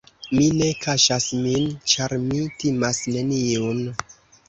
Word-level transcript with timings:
Mi 0.37 0.45
ne 0.61 0.69
kaŝas 0.85 1.27
min, 1.43 1.69
ĉar 1.95 2.17
mi 2.25 2.43
timas 2.65 3.07
neniun. 3.15 3.89